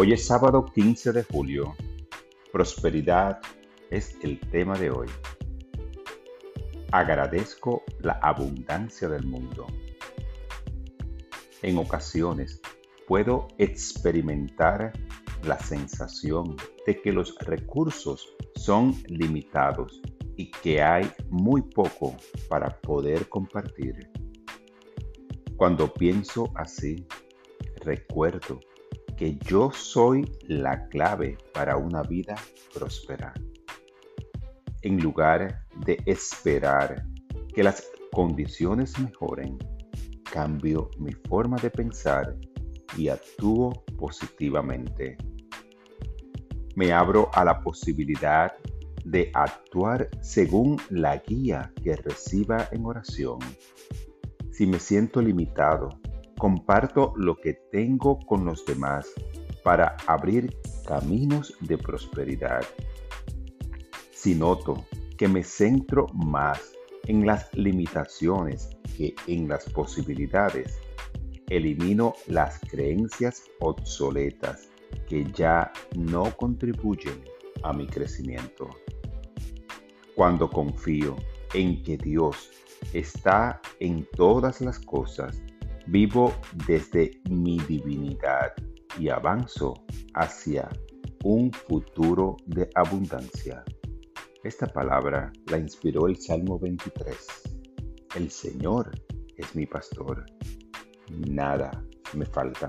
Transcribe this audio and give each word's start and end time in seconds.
Hoy 0.00 0.12
es 0.12 0.26
sábado 0.26 0.64
15 0.64 1.10
de 1.10 1.24
julio. 1.24 1.74
Prosperidad 2.52 3.40
es 3.90 4.16
el 4.22 4.38
tema 4.38 4.78
de 4.78 4.92
hoy. 4.92 5.08
Agradezco 6.92 7.82
la 7.98 8.12
abundancia 8.22 9.08
del 9.08 9.26
mundo. 9.26 9.66
En 11.62 11.78
ocasiones 11.78 12.60
puedo 13.08 13.48
experimentar 13.58 14.92
la 15.42 15.58
sensación 15.58 16.54
de 16.86 17.02
que 17.02 17.10
los 17.10 17.36
recursos 17.40 18.36
son 18.54 18.94
limitados 19.08 20.00
y 20.36 20.52
que 20.52 20.80
hay 20.80 21.10
muy 21.28 21.62
poco 21.62 22.14
para 22.48 22.68
poder 22.82 23.28
compartir. 23.28 24.08
Cuando 25.56 25.92
pienso 25.92 26.52
así, 26.54 27.04
recuerdo 27.80 28.60
que 29.18 29.36
yo 29.38 29.72
soy 29.72 30.30
la 30.46 30.86
clave 30.88 31.36
para 31.52 31.76
una 31.76 32.02
vida 32.02 32.36
próspera. 32.72 33.34
En 34.82 35.00
lugar 35.02 35.66
de 35.84 36.00
esperar 36.06 37.04
que 37.52 37.64
las 37.64 37.84
condiciones 38.12 38.96
mejoren, 39.00 39.58
cambio 40.32 40.88
mi 40.98 41.12
forma 41.28 41.56
de 41.56 41.68
pensar 41.68 42.36
y 42.96 43.08
actúo 43.08 43.72
positivamente. 43.98 45.16
Me 46.76 46.92
abro 46.92 47.28
a 47.34 47.44
la 47.44 47.60
posibilidad 47.60 48.52
de 49.04 49.32
actuar 49.34 50.08
según 50.20 50.76
la 50.90 51.16
guía 51.16 51.72
que 51.82 51.96
reciba 51.96 52.68
en 52.70 52.86
oración. 52.86 53.38
Si 54.52 54.64
me 54.64 54.78
siento 54.78 55.20
limitado 55.20 55.88
comparto 56.38 57.12
lo 57.16 57.36
que 57.36 57.54
tengo 57.72 58.18
con 58.20 58.44
los 58.44 58.64
demás 58.64 59.12
para 59.64 59.96
abrir 60.06 60.56
caminos 60.86 61.54
de 61.60 61.76
prosperidad. 61.76 62.64
Si 64.12 64.34
noto 64.34 64.86
que 65.16 65.28
me 65.28 65.42
centro 65.42 66.06
más 66.14 66.72
en 67.06 67.26
las 67.26 67.52
limitaciones 67.54 68.70
que 68.96 69.14
en 69.26 69.48
las 69.48 69.68
posibilidades, 69.70 70.78
elimino 71.48 72.14
las 72.26 72.60
creencias 72.60 73.42
obsoletas 73.60 74.68
que 75.08 75.24
ya 75.32 75.72
no 75.96 76.36
contribuyen 76.36 77.24
a 77.62 77.72
mi 77.72 77.86
crecimiento. 77.86 78.68
Cuando 80.14 80.48
confío 80.48 81.16
en 81.54 81.82
que 81.82 81.96
Dios 81.96 82.50
está 82.92 83.60
en 83.80 84.06
todas 84.16 84.60
las 84.60 84.78
cosas 84.78 85.42
Vivo 85.90 86.34
desde 86.66 87.10
mi 87.30 87.58
divinidad 87.60 88.52
y 88.98 89.08
avanzo 89.08 89.72
hacia 90.12 90.68
un 91.24 91.50
futuro 91.50 92.36
de 92.44 92.68
abundancia. 92.74 93.64
Esta 94.44 94.66
palabra 94.66 95.32
la 95.46 95.56
inspiró 95.56 96.06
el 96.06 96.16
Salmo 96.16 96.58
23. 96.58 97.16
El 98.16 98.30
Señor 98.30 98.90
es 99.38 99.56
mi 99.56 99.64
pastor. 99.64 100.26
Nada 101.26 101.70
me 102.12 102.26
falta. 102.26 102.68